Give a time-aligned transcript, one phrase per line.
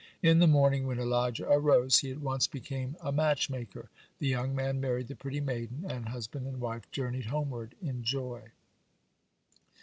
[0.23, 4.81] In the morning, when Elijah arose, he at once became a matchmaker, the young man
[4.81, 8.51] married the pretty maiden, and husband and wife journeyed homeward in joy.